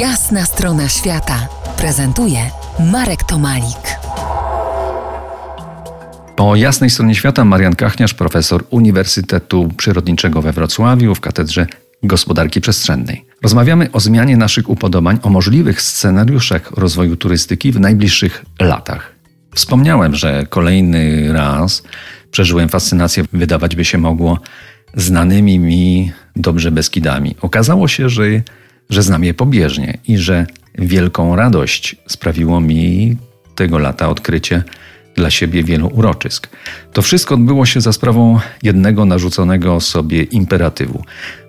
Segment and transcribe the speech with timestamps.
[0.00, 1.48] Jasna strona świata
[1.78, 2.38] prezentuje
[2.92, 3.98] Marek Tomalik.
[6.36, 11.66] Po jasnej stronie świata Marian Kachniarz, profesor Uniwersytetu Przyrodniczego we Wrocławiu w Katedrze
[12.02, 13.24] Gospodarki Przestrzennej.
[13.42, 19.12] Rozmawiamy o zmianie naszych upodobań, o możliwych scenariuszach rozwoju turystyki w najbliższych latach.
[19.54, 21.82] Wspomniałem, że kolejny raz
[22.30, 24.38] przeżyłem fascynację, wydawać by się mogło,
[24.94, 27.36] znanymi mi dobrze Beskidami.
[27.40, 28.24] Okazało się, że,
[28.90, 30.46] że znam je pobieżnie i że
[30.78, 33.16] wielką radość sprawiło mi
[33.54, 34.62] tego lata odkrycie
[35.14, 36.48] dla siebie wielu uroczysk.
[36.92, 41.04] To wszystko odbyło się za sprawą jednego narzuconego sobie imperatywu.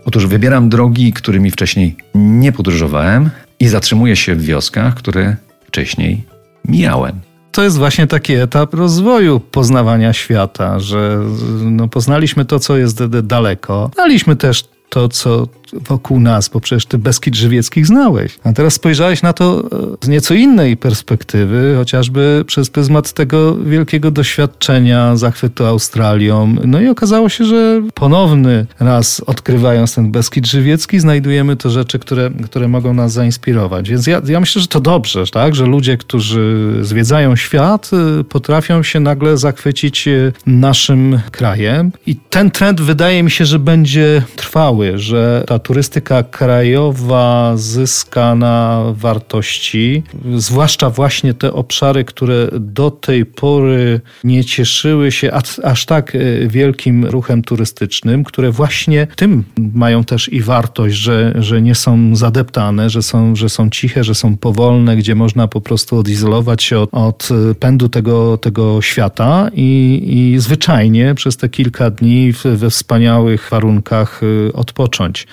[0.05, 3.29] Otóż wybieram drogi, którymi wcześniej nie podróżowałem
[3.59, 5.35] i zatrzymuję się w wioskach, które
[5.67, 6.23] wcześniej
[6.65, 7.27] mijałem
[7.57, 11.19] to jest właśnie taki etap rozwoju poznawania świata, że
[11.61, 13.91] no, poznaliśmy to, co jest daleko.
[13.93, 18.39] Znaliśmy też to, co wokół nas, bo przecież ty Beskid Żywieckich znałeś.
[18.43, 19.63] A teraz spojrzałeś na to
[20.01, 26.55] e, z nieco innej perspektywy, chociażby przez pryzmat tego wielkiego doświadczenia, zachwytu Australią.
[26.65, 32.31] No i okazało się, że ponowny raz odkrywając ten Beskid Żywiecki, znajdujemy to rzeczy, które,
[32.45, 33.89] które mogą nas zainspirować.
[33.89, 35.55] Więc ja, ja myślę, że to dobrze, tak?
[35.55, 41.91] że ludzie, którzy zwiedzają świat, e, potrafią się nagle zachwycić e, naszym krajem.
[42.05, 48.83] I ten trend wydaje mi się, że będzie trwały, że ta turystyka krajowa zyska na
[48.93, 50.03] wartości,
[50.35, 55.31] zwłaszcza właśnie te obszary, które do tej pory nie cieszyły się
[55.63, 61.61] aż tak e, wielkim ruchem turystycznym, które właśnie tym mają też i wartość, że, że
[61.61, 65.97] nie są zadeptane, że są, że są ciche, że są powolne, gdzie można po prostu
[65.97, 67.29] odizolować się od, od
[67.59, 74.53] pędu tego, tego świata i, i zwyczajnie przez te kilka dni we wspaniałych warunkach e,
[74.53, 75.27] odpocząć.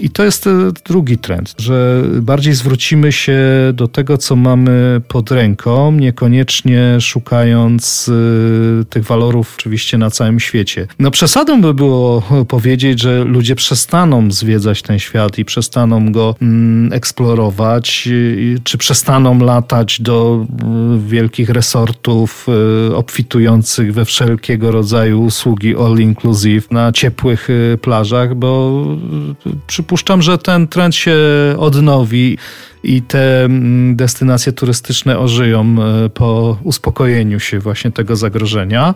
[0.00, 0.50] I to jest e,
[0.86, 3.38] drugi trend, że bardziej zwrócimy się
[3.74, 8.10] do tego, co mamy pod ręką, niekoniecznie szukając
[8.80, 10.86] e, tych walorów oczywiście na całym świecie.
[10.98, 16.92] No przesadą by było powiedzieć, że ludzie przestaną zwiedzać ten świat i przestaną go mm,
[16.92, 18.08] eksplorować,
[18.64, 20.46] czy przestaną latać do
[21.06, 22.46] wielkich resortów
[22.90, 27.48] e, obfitujących we wszelkiego rodzaju usługi all inclusive na ciepłych
[27.80, 28.84] plażach, bo
[29.66, 31.16] przypuszczam, że ten trend się
[31.58, 32.38] odnowi
[32.82, 38.94] i te mm, destynacje turystyczne ożyją e, po uspokojeniu się właśnie tego zagrożenia,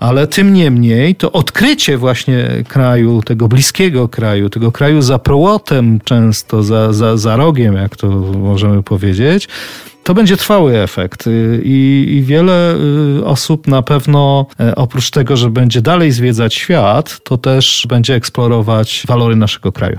[0.00, 6.62] ale tym niemniej to odkrycie właśnie kraju, tego bliskiego kraju, tego kraju za prołotem często,
[6.62, 8.08] za, za, za rogiem, jak to
[8.38, 9.48] możemy powiedzieć,
[10.08, 11.24] to będzie trwały efekt
[11.62, 12.74] I, i, wiele
[13.18, 18.14] y, osób na pewno e, oprócz tego, że będzie dalej zwiedzać świat, to też będzie
[18.14, 19.98] eksplorować walory naszego kraju.